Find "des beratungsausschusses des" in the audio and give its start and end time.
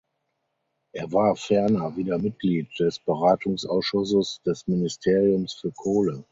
2.79-4.67